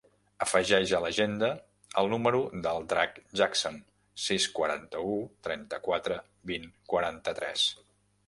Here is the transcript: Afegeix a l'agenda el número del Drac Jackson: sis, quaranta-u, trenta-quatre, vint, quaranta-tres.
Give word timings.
Afegeix 0.43 0.93
a 0.97 1.01
l'agenda 1.01 1.49
el 2.01 2.09
número 2.13 2.39
del 2.67 2.87
Drac 2.93 3.19
Jackson: 3.41 3.77
sis, 4.27 4.49
quaranta-u, 4.59 5.13
trenta-quatre, 5.49 6.17
vint, 6.53 6.67
quaranta-tres. 6.95 7.67